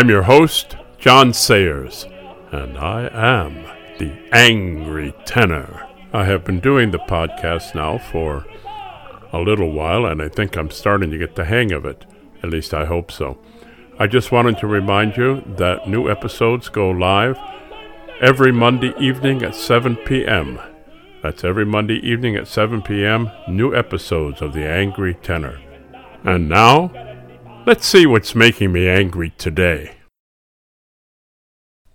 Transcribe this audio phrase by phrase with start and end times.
[0.00, 2.06] I'm your host, John Sayers,
[2.52, 3.52] and I am
[3.98, 5.86] the Angry Tenor.
[6.14, 8.46] I have been doing the podcast now for
[9.30, 12.06] a little while, and I think I'm starting to get the hang of it.
[12.42, 13.38] At least I hope so.
[13.98, 17.36] I just wanted to remind you that new episodes go live
[18.22, 20.58] every Monday evening at 7 p.m.
[21.22, 23.30] That's every Monday evening at 7 p.m.
[23.48, 25.60] New episodes of The Angry Tenor.
[26.24, 26.90] And now,
[27.66, 29.96] let's see what's making me angry today.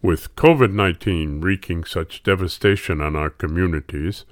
[0.05, 4.23] With COVID 19 wreaking such devastation on our communities,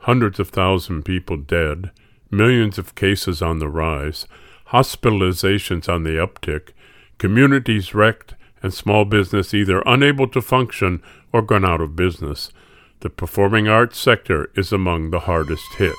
[0.00, 1.90] hundreds of thousands people dead,
[2.30, 4.26] millions of cases on the rise,
[4.72, 6.72] hospitalizations on the uptick,
[7.16, 12.52] communities wrecked, and small business either unable to function or gone out of business,
[13.00, 15.96] the performing arts sector is among the hardest hit.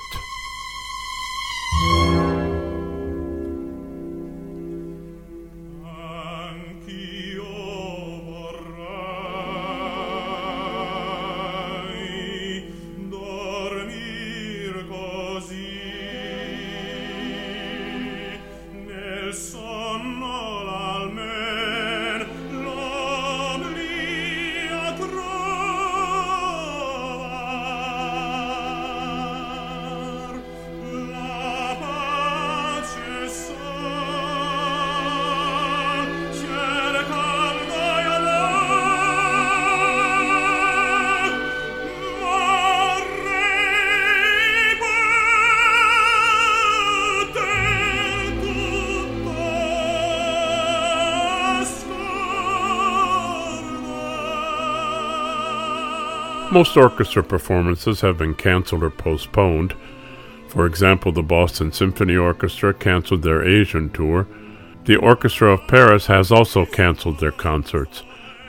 [56.58, 59.76] Most orchestra performances have been canceled or postponed.
[60.48, 64.26] For example, the Boston Symphony Orchestra canceled their Asian tour.
[64.84, 68.02] The Orchestra of Paris has also canceled their concerts.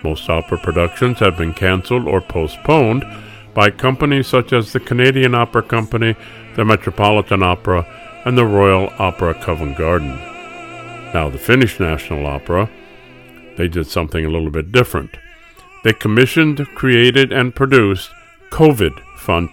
[0.03, 3.05] Most opera productions have been canceled or postponed
[3.53, 6.15] by companies such as the Canadian Opera Company,
[6.55, 7.85] the Metropolitan Opera,
[8.25, 10.15] and the Royal Opera Covent Garden.
[11.13, 12.71] Now, the Finnish National Opera,
[13.55, 15.11] they did something a little bit different.
[15.83, 18.11] They commissioned, created, and produced
[18.51, 19.49] COVID fan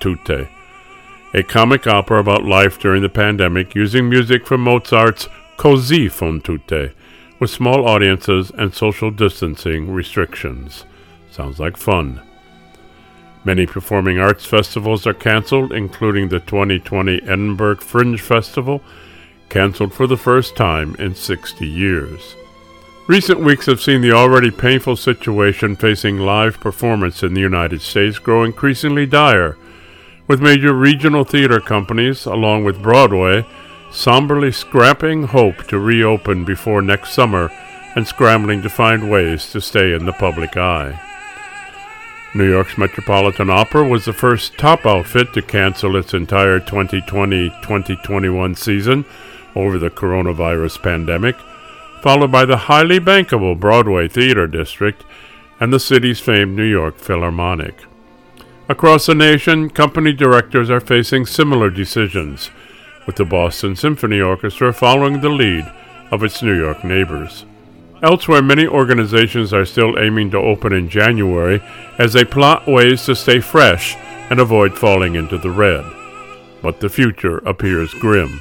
[1.35, 5.29] a comic opera about life during the pandemic using music from Mozart's
[5.59, 6.95] Così fan
[7.39, 10.87] with small audiences and social distancing restrictions.
[11.31, 12.23] Sounds like fun.
[13.45, 18.81] Many performing arts festivals are canceled, including the 2020 Edinburgh Fringe Festival,
[19.51, 22.35] canceled for the first time in 60 years.
[23.09, 28.19] Recent weeks have seen the already painful situation facing live performance in the United States
[28.19, 29.57] grow increasingly dire,
[30.27, 33.47] with major regional theater companies, along with Broadway,
[33.93, 37.49] somberly scrapping hope to reopen before next summer
[37.95, 41.01] and scrambling to find ways to stay in the public eye.
[42.35, 48.57] New York's Metropolitan Opera was the first top outfit to cancel its entire 2020 2021
[48.57, 49.05] season
[49.55, 51.37] over the coronavirus pandemic
[52.03, 55.05] followed by the highly bankable Broadway Theater District
[55.61, 57.75] and the city's famed New York Philharmonic.
[58.69, 62.51] Across the nation, company directors are facing similar decisions,
[63.07, 65.73] with the Boston Symphony Orchestra following the lead
[66.11, 67.45] of its New York neighbors.
[68.03, 71.63] Elsewhere, many organizations are still aiming to open in January
[71.99, 73.97] as they plot ways to stay fresh
[74.29, 75.85] and avoid falling into the red.
[76.61, 78.41] But the future appears grim.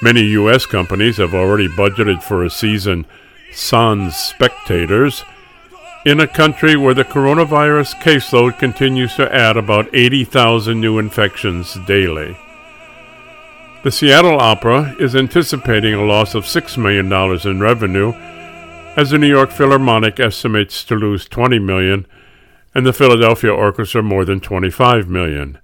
[0.00, 0.64] Many U.S.
[0.64, 3.04] companies have already budgeted for a season
[3.52, 5.24] sans spectators
[6.06, 12.36] in a country where the coronavirus caseload continues to add about 80,000 new infections daily.
[13.82, 17.12] The Seattle Opera is anticipating a loss of $6 million
[17.46, 18.12] in revenue,
[18.96, 22.06] as the New York Philharmonic estimates to lose 20 million,
[22.72, 25.58] and the Philadelphia Orchestra more than $25 million.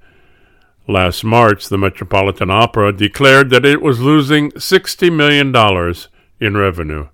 [0.86, 5.54] Last March, the Metropolitan Opera declared that it was losing $60 million
[6.40, 7.08] in revenue.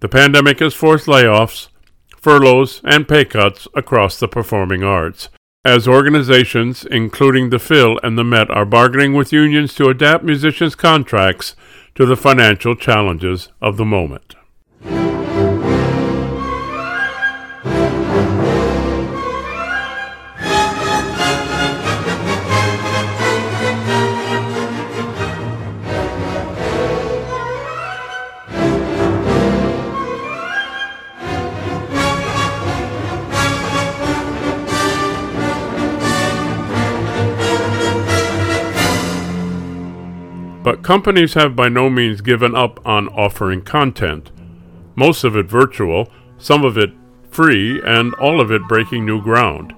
[0.00, 1.68] The pandemic has forced layoffs,
[2.16, 5.28] furloughs, and pay cuts across the performing arts,
[5.64, 10.74] as organizations, including the Phil and the Met, are bargaining with unions to adapt musicians'
[10.74, 11.54] contracts
[11.94, 14.34] to the financial challenges of the moment.
[40.62, 44.30] But companies have by no means given up on offering content.
[44.94, 46.92] Most of it virtual, some of it
[47.30, 49.74] free, and all of it breaking new ground.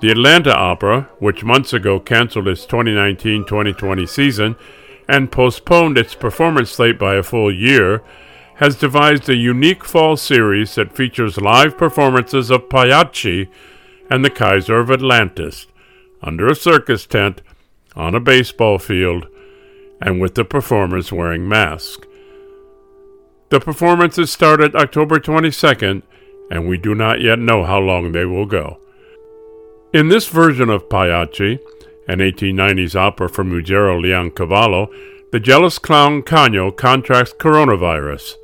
[0.00, 4.56] The Atlanta Opera, which months ago canceled its 2019 2020 season
[5.08, 8.02] and postponed its performance slate by a full year,
[8.56, 13.48] has devised a unique fall series that features live performances of Pagliacci
[14.10, 15.66] and the Kaiser of Atlantis
[16.22, 17.42] under a circus tent
[17.96, 19.26] on a baseball field
[20.02, 22.06] and with the performers wearing masks.
[23.50, 26.02] The performances started October 22nd,
[26.50, 28.78] and we do not yet know how long they will go.
[29.92, 31.58] In this version of Pagliacci,
[32.08, 34.88] an 1890s opera from Ruggero Leoncavallo,
[35.32, 38.34] the jealous clown Canio contracts coronavirus.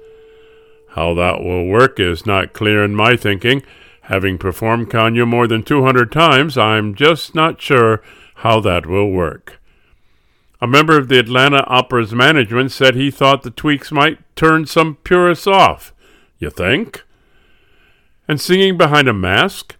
[0.90, 3.62] How that will work is not clear in my thinking.
[4.02, 8.02] Having performed Canio more than 200 times, I'm just not sure
[8.36, 9.57] how that will work.
[10.60, 14.96] A member of the Atlanta Opera's management said he thought the tweaks might turn some
[14.96, 15.94] purists off.
[16.38, 17.04] You think?
[18.26, 19.76] And singing behind a mask?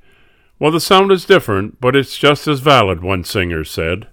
[0.60, 4.06] Well, the sound is different, but it's just as valid, one singer said.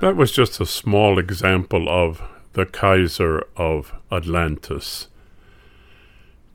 [0.00, 2.20] That was just a small example of
[2.54, 5.08] the Kaiser of Atlantis.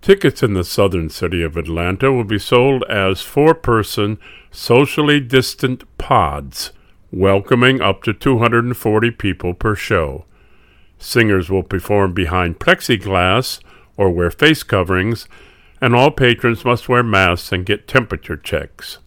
[0.01, 4.18] Tickets in the southern city of Atlanta will be sold as four person,
[4.51, 6.71] socially distant pods,
[7.12, 10.25] welcoming up to 240 people per show.
[10.97, 13.59] Singers will perform behind plexiglass
[13.97, 15.27] or wear face coverings,
[15.81, 19.00] and all patrons must wear masks and get temperature checks.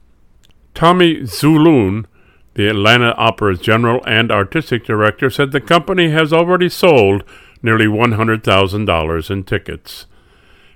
[0.75, 2.07] Tomer Zvulun,
[2.55, 7.25] the Atlanta Opera's general and artistic director, said the company has already sold
[7.63, 10.07] nearly $100,000 in tickets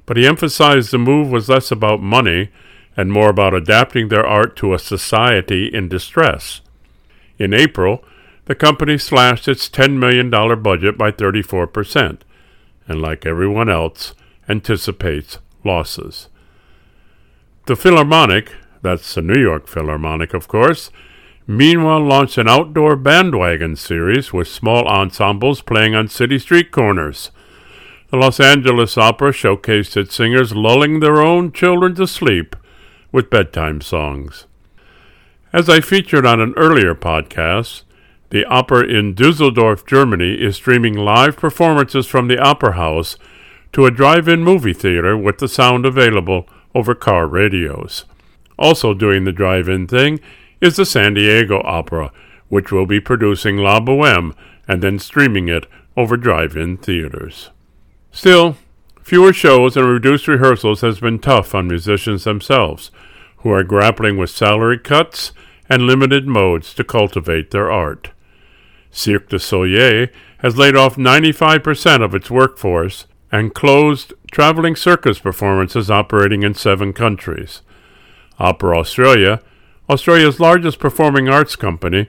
[0.06, 2.50] but he emphasized the move was less about money
[2.96, 6.62] and more about adapting their art to a society in distress.
[7.38, 8.02] In April,
[8.46, 12.20] the company slashed its $10 million budget by 34%,
[12.88, 14.14] and like everyone else,
[14.48, 16.28] anticipates losses.
[17.66, 20.90] The Philharmonic, that's the New York Philharmonic, of course,
[21.46, 27.30] meanwhile launched an outdoor bandwagon series with small ensembles playing on city street corners.
[28.10, 32.56] The Los Angeles Opera showcased its singers lulling their own children to sleep
[33.12, 34.46] with bedtime songs.
[35.52, 37.82] As I featured on an earlier podcast,
[38.30, 43.16] the opera in Dusseldorf, Germany is streaming live performances from the Opera House
[43.72, 48.04] to a drive in movie theater with the sound available over car radios.
[48.58, 50.20] Also doing the drive in thing
[50.60, 52.12] is the San Diego Opera,
[52.48, 54.34] which will be producing La Boheme
[54.68, 55.66] and then streaming it
[55.96, 57.50] over drive in theaters.
[58.10, 58.56] Still,
[59.02, 62.90] fewer shows and reduced rehearsals has been tough on musicians themselves,
[63.38, 65.32] who are grappling with salary cuts
[65.68, 68.10] and limited modes to cultivate their art.
[68.90, 70.08] Cirque du Soleil
[70.38, 76.92] has laid off 95% of its workforce and closed traveling circus performances operating in seven
[76.92, 77.62] countries.
[78.38, 79.40] Opera Australia,
[79.88, 82.08] Australia's largest performing arts company,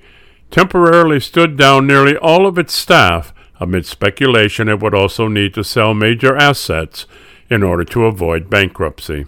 [0.52, 5.64] temporarily stood down nearly all of its staff Amid speculation, it would also need to
[5.64, 7.08] sell major assets
[7.50, 9.26] in order to avoid bankruptcy.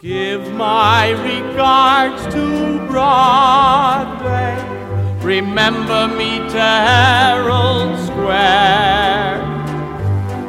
[0.00, 4.54] Give my regards to Broadway.
[5.22, 9.40] Remember me to Herald Square.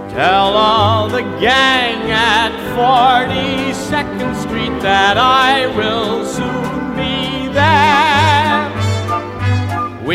[0.09, 6.75] Tell all the gang at 42nd Street that I will soon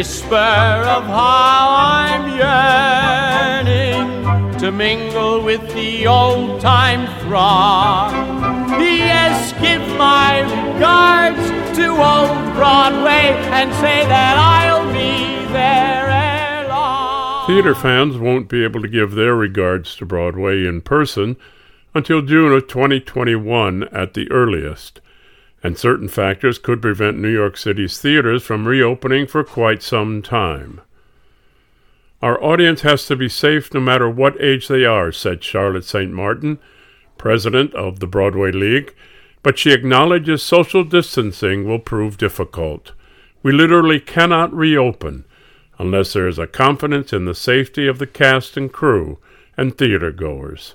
[0.00, 2.24] Whisper of how I'm
[3.68, 4.00] yearning
[4.58, 8.80] to mingle with the old time throng.
[8.80, 16.08] Yes, give my regards to old Broadway and say that I'll be there.
[17.46, 21.36] Theater fans won't be able to give their regards to Broadway in person
[21.94, 25.02] until June of 2021 at the earliest
[25.62, 30.80] and certain factors could prevent New York City's theaters from reopening for quite some time.
[32.22, 36.12] Our audience has to be safe no matter what age they are, said Charlotte St.
[36.12, 36.58] Martin,
[37.16, 38.94] president of the Broadway League,
[39.42, 42.92] but she acknowledges social distancing will prove difficult.
[43.42, 45.24] We literally cannot reopen
[45.78, 49.18] unless there is a confidence in the safety of the cast and crew
[49.56, 50.74] and theater goers.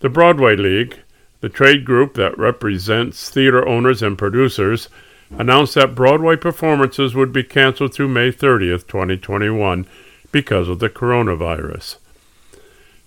[0.00, 1.00] The Broadway League,
[1.40, 4.88] the trade group that represents theater owners and producers
[5.30, 9.86] announced that Broadway performances would be canceled through May 30th, 2021,
[10.32, 11.96] because of the coronavirus.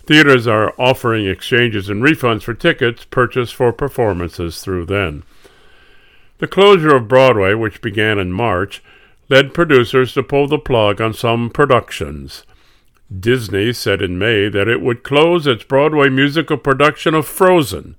[0.05, 5.23] Theaters are offering exchanges and refunds for tickets purchased for performances through then.
[6.39, 8.81] The closure of Broadway, which began in March,
[9.29, 12.43] led producers to pull the plug on some productions.
[13.17, 17.95] Disney said in May that it would close its Broadway musical production of Frozen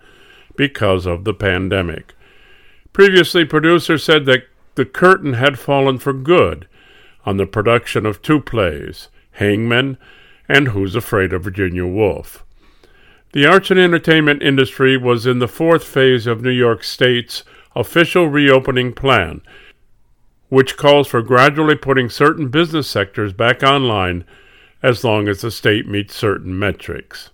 [0.61, 2.13] because of the pandemic.
[2.93, 4.43] Previously, producers said that
[4.75, 6.69] the curtain had fallen for good
[7.25, 9.97] on the production of two plays, Hangmen
[10.51, 12.45] and Who's Afraid of Virginia Woolf.
[13.33, 17.43] The arts and entertainment industry was in the fourth phase of New York State's
[17.75, 19.41] official reopening plan,
[20.51, 24.27] which calls for gradually putting certain business sectors back online
[24.83, 27.31] as long as the state meets certain metrics.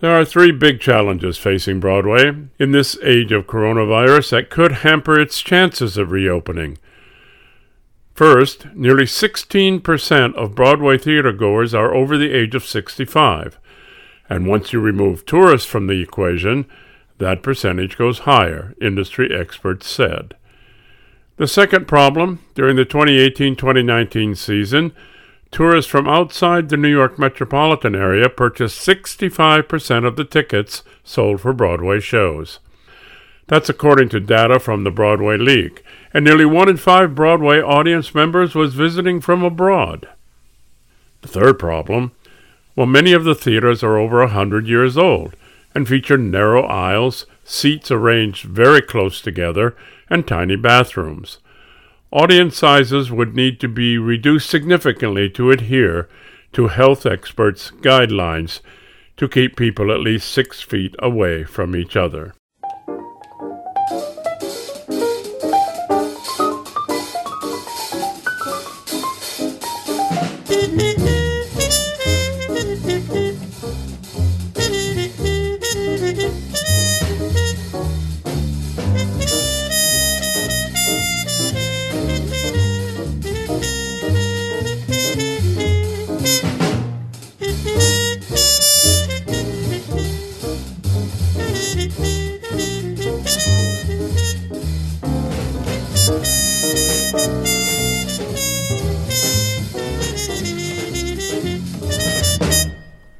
[0.00, 5.18] There are three big challenges facing Broadway in this age of coronavirus that could hamper
[5.18, 6.78] its chances of reopening.
[8.14, 13.58] First, nearly 16% of Broadway theater goers are over the age of 65,
[14.28, 16.66] and once you remove tourists from the equation,
[17.18, 20.34] that percentage goes higher, industry experts said.
[21.38, 24.92] The second problem during the 2018 2019 season
[25.50, 31.52] Tourists from outside the New York metropolitan area purchased 65% of the tickets sold for
[31.52, 32.58] Broadway shows.
[33.46, 38.14] That's according to data from the Broadway League, and nearly one in five Broadway audience
[38.14, 40.08] members was visiting from abroad.
[41.22, 42.12] The third problem
[42.76, 45.34] well, many of the theaters are over a hundred years old
[45.74, 49.76] and feature narrow aisles, seats arranged very close together,
[50.10, 51.38] and tiny bathrooms.
[52.10, 56.08] Audience sizes would need to be reduced significantly to adhere
[56.54, 58.60] to health experts' guidelines
[59.18, 62.34] to keep people at least six feet away from each other.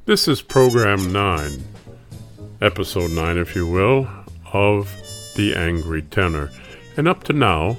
[0.08, 1.50] This is program 9,
[2.62, 4.08] episode 9, if you will,
[4.54, 4.90] of
[5.36, 6.50] The Angry Tenor.
[6.96, 7.76] And up to now,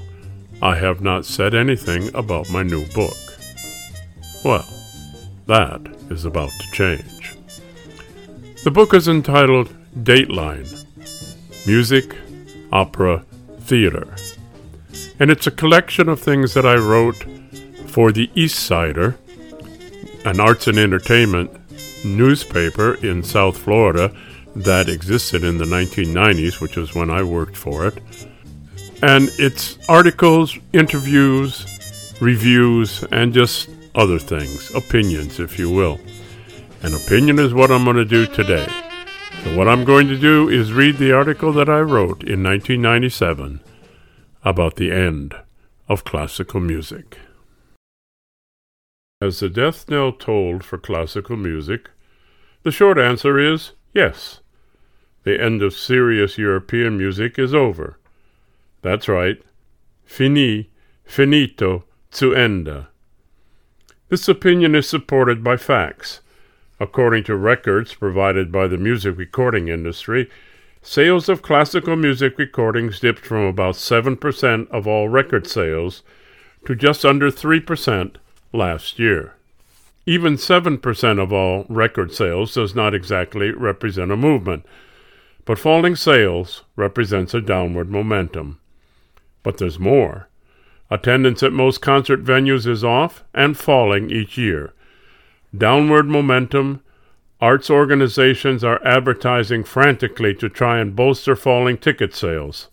[0.61, 3.17] I have not said anything about my new book.
[4.45, 4.63] Well,
[5.47, 5.81] that
[6.11, 7.35] is about to change.
[8.63, 10.85] The book is entitled Dateline
[11.65, 12.15] Music,
[12.71, 13.25] Opera,
[13.61, 14.13] Theater.
[15.19, 17.25] And it's a collection of things that I wrote
[17.87, 19.17] for the East Sider,
[20.25, 21.58] an arts and entertainment
[22.05, 24.13] newspaper in South Florida
[24.55, 28.01] that existed in the 1990s, which is when I worked for it.
[29.01, 31.65] And it's articles, interviews,
[32.19, 35.99] reviews, and just other things, opinions, if you will.
[36.81, 38.67] An opinion is what I'm going to do today.
[39.43, 43.61] So, what I'm going to do is read the article that I wrote in 1997
[44.43, 45.35] about the end
[45.87, 47.17] of classical music.
[49.21, 51.89] Has the death knell tolled for classical music?
[52.63, 54.39] The short answer is yes.
[55.23, 57.99] The end of serious European music is over.
[58.81, 59.41] That's right.
[60.05, 60.69] Fini,
[61.03, 62.87] finito, zu Ende.
[64.07, 66.21] This opinion is supported by facts.
[66.79, 70.29] According to records provided by the music recording industry,
[70.81, 76.03] sales of classical music recordings dipped from about 7% of all record sales
[76.65, 78.15] to just under 3%
[78.51, 79.33] last year.
[80.05, 84.65] Even 7% of all record sales does not exactly represent a movement,
[85.45, 88.59] but falling sales represents a downward momentum.
[89.43, 90.27] But there's more.
[90.89, 94.73] Attendance at most concert venues is off and falling each year.
[95.55, 96.81] Downward momentum.
[97.41, 102.67] Arts organizations are advertising frantically to try and bolster falling ticket sales.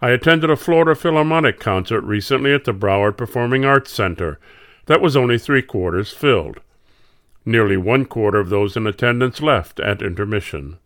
[0.00, 4.38] I attended a Florida Philharmonic concert recently at the Broward Performing Arts Center
[4.86, 6.60] that was only three quarters filled.
[7.44, 10.78] Nearly one quarter of those in attendance left at intermission.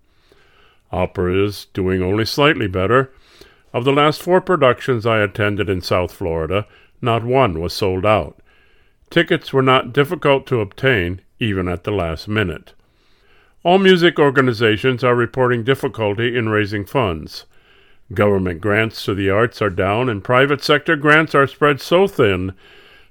[0.93, 3.13] Opera is doing only slightly better.
[3.73, 6.67] Of the last four productions I attended in South Florida,
[7.03, 8.41] not one was sold out.
[9.11, 12.73] Tickets were not difficult to obtain, even at the last minute.
[13.63, 17.45] All music organizations are reporting difficulty in raising funds.
[18.15, 22.55] Government grants to the arts are down, and private sector grants are spread so thin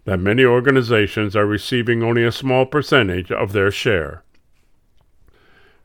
[0.05, 4.23] that many organizations are receiving only a small percentage of their share.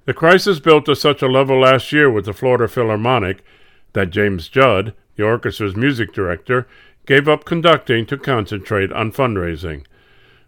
[0.04, 3.42] The crisis built to such a level last year with the Florida Philharmonic
[3.92, 6.66] that James Judd, the orchestra's music director,
[7.06, 9.84] gave up conducting to concentrate on fundraising.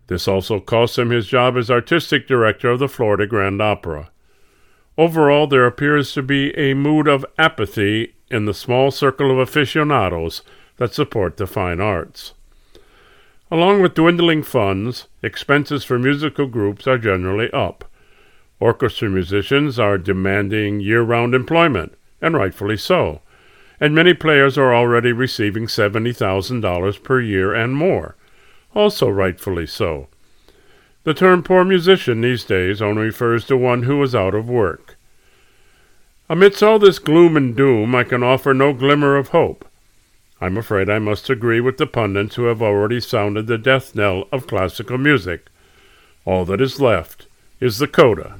[0.06, 4.10] This also cost him his job as artistic director of the Florida Grand Opera.
[4.98, 10.42] Overall, there appears to be a mood of apathy in the small circle of aficionados
[10.76, 12.34] that support the fine arts.
[13.52, 17.84] Along with dwindling funds, expenses for musical groups are generally up.
[18.58, 21.92] Orchestra musicians are demanding year round employment,
[22.22, 23.20] and rightfully so,
[23.78, 28.16] and many players are already receiving $70,000 per year and more,
[28.74, 30.08] also rightfully so.
[31.04, 34.96] The term poor musician these days only refers to one who is out of work.
[36.30, 39.66] Amidst all this gloom and doom, I can offer no glimmer of hope.
[40.42, 44.24] I'm afraid I must agree with the pundits who have already sounded the death knell
[44.32, 45.46] of classical music.
[46.24, 47.28] All that is left
[47.60, 48.36] is the coda.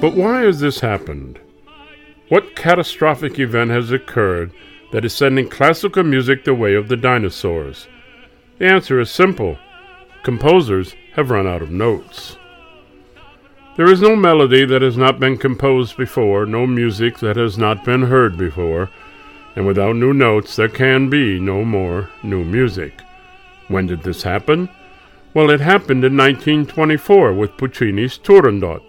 [0.00, 1.40] But why has this happened?
[2.28, 4.52] What catastrophic event has occurred
[4.92, 7.88] that is sending classical music the way of the dinosaurs?
[8.58, 9.58] The answer is simple
[10.22, 12.36] composers have run out of notes.
[13.76, 17.84] There is no melody that has not been composed before, no music that has not
[17.84, 18.90] been heard before,
[19.56, 23.00] and without new notes there can be no more new music.
[23.68, 24.68] When did this happen?
[25.32, 28.82] Well, it happened in 1924 with Puccini's Turandot.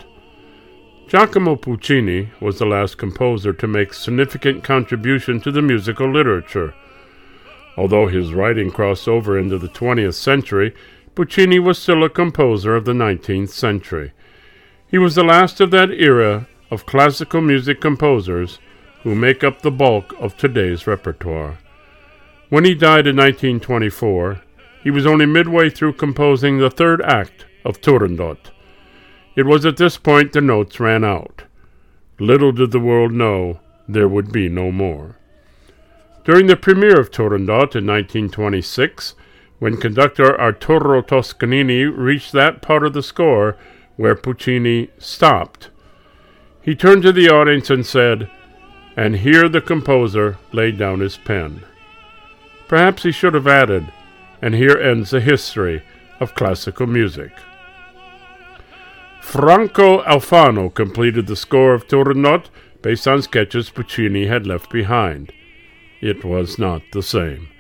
[1.07, 6.73] Giacomo Puccini was the last composer to make significant contribution to the musical literature.
[7.77, 10.73] Although his writing crossed over into the 20th century,
[11.13, 14.13] Puccini was still a composer of the 19th century.
[14.87, 18.59] He was the last of that era of classical music composers
[19.03, 21.57] who make up the bulk of today's repertoire.
[22.49, 24.41] When he died in 1924,
[24.83, 28.37] he was only midway through composing the third act of Turandot.
[29.35, 31.43] It was at this point the notes ran out.
[32.19, 35.17] Little did the world know there would be no more.
[36.23, 39.15] During the premiere of Turandot in 1926,
[39.61, 43.55] when conductor Arturo Toscanini reached that part of the score
[43.95, 45.69] where Puccini stopped,
[46.63, 48.27] he turned to the audience and said,
[48.97, 51.63] And here the composer laid down his pen.
[52.67, 53.93] Perhaps he should have added,
[54.41, 55.83] And here ends the history
[56.19, 57.31] of classical music.
[59.21, 62.45] Franco Alfano completed the score of Turandot
[62.81, 65.31] based on sketches Puccini had left behind.
[66.01, 67.50] It was not the same.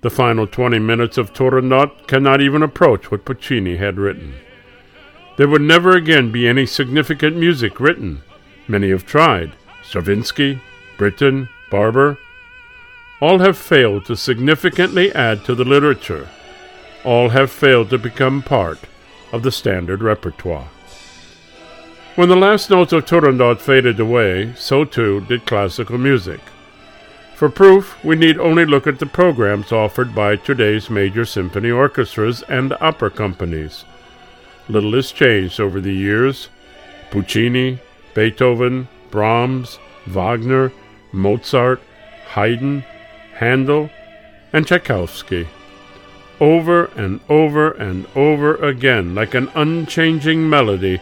[0.00, 4.34] The final 20 minutes of Turandot cannot even approach what Puccini had written.
[5.36, 8.22] There would never again be any significant music written.
[8.68, 9.52] Many have tried.
[9.82, 10.60] Stravinsky,
[10.98, 12.16] Britten, Barber.
[13.20, 16.28] All have failed to significantly add to the literature.
[17.04, 18.78] All have failed to become part
[19.32, 20.68] of the standard repertoire.
[22.14, 26.40] When the last notes of Turandot faded away, so too did classical music.
[27.38, 32.42] For proof, we need only look at the programs offered by today's major symphony orchestras
[32.48, 33.84] and opera companies.
[34.68, 36.48] Little has changed over the years.
[37.12, 37.78] Puccini,
[38.12, 40.72] Beethoven, Brahms, Wagner,
[41.12, 41.80] Mozart,
[42.30, 42.80] Haydn,
[43.34, 43.88] Handel,
[44.52, 45.46] and Tchaikovsky.
[46.40, 51.00] Over and over and over again, like an unchanging melody,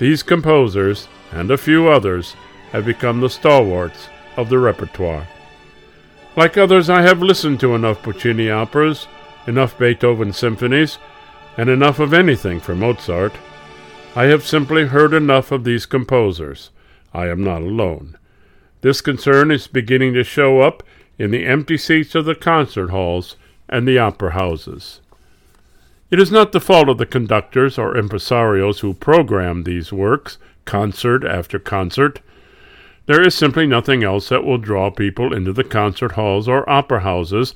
[0.00, 2.34] these composers, and a few others,
[2.72, 5.28] have become the stalwarts of the repertoire.
[6.36, 9.08] Like others, I have listened to enough Puccini operas,
[9.46, 10.98] enough Beethoven symphonies,
[11.56, 13.32] and enough of anything for Mozart.
[14.14, 16.70] I have simply heard enough of these composers.
[17.14, 18.18] I am not alone.
[18.82, 20.82] This concern is beginning to show up
[21.18, 25.00] in the empty seats of the concert halls and the opera houses.
[26.10, 31.24] It is not the fault of the conductors or impresarios who program these works, concert
[31.24, 32.20] after concert.
[33.06, 37.00] There is simply nothing else that will draw people into the concert halls or opera
[37.00, 37.54] houses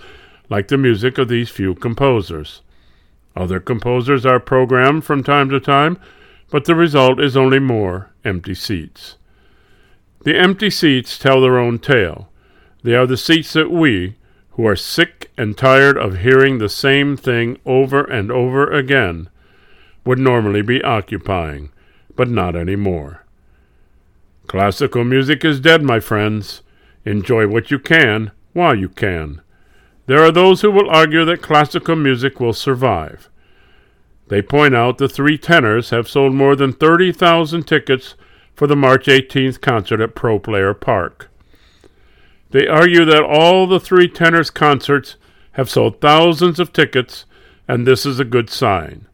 [0.49, 2.63] like the music of these few composers.
[3.37, 5.99] Other composers are programmed from time to time,
[6.51, 9.17] but the result is only more empty seats.
[10.23, 12.29] The empty seats tell their own tale.
[12.83, 14.17] They are the seats that we,
[14.51, 19.29] who are sick and tired of hearing the same thing over and over again,
[20.05, 21.71] would normally be occupying,
[22.15, 23.25] but not any more.
[24.51, 26.63] Classical music is dead, my friends.
[27.05, 29.43] Enjoy what you can while you can.
[30.07, 33.31] There are those who will argue that classical music will survive.
[34.27, 38.17] They point out the three tenors have sold more than 30,000 tickets
[38.53, 41.31] for the March 18th concert at Pro Player Park.
[42.51, 45.15] They argue that all the three tenors' concerts
[45.53, 47.25] have sold thousands of tickets,
[47.69, 49.07] and this is a good sign.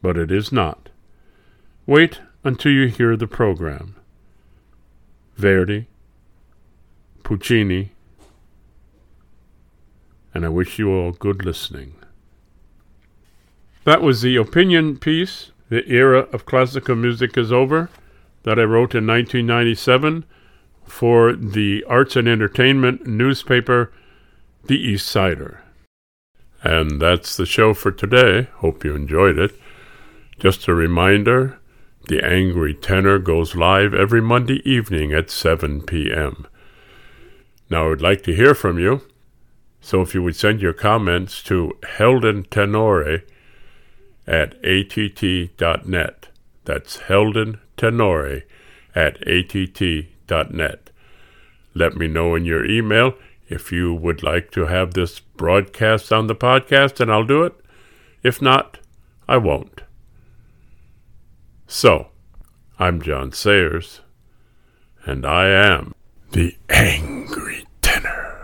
[0.00, 0.90] But it is not.
[1.86, 3.96] Wait until you hear the program.
[5.36, 5.86] Verdi,
[7.22, 7.92] Puccini,
[10.32, 11.94] and I wish you all good listening.
[13.84, 17.90] That was the opinion piece, The Era of Classical Music is Over,
[18.44, 20.24] that I wrote in 1997
[20.84, 23.92] for the arts and entertainment newspaper,
[24.64, 25.62] The East Sider.
[26.62, 28.48] And that's the show for today.
[28.56, 29.52] Hope you enjoyed it.
[30.38, 31.58] Just a reminder
[32.08, 36.46] The Angry Tenor goes live every Monday evening at 7 p.m.
[37.68, 39.02] Now, I would like to hear from you,
[39.80, 43.22] so if you would send your comments to Helden Tenore
[44.24, 46.28] at att.net.
[46.64, 48.42] That's Helden Tenore
[48.94, 50.90] at att.net.
[51.74, 53.14] Let me know in your email
[53.48, 57.54] if you would like to have this broadcast on the podcast, and I'll do it.
[58.22, 58.78] If not,
[59.28, 59.82] I won't.
[61.68, 62.08] So,
[62.78, 64.00] I'm John Sayers,
[65.04, 65.94] and I am
[66.30, 68.38] the Angry Tenor.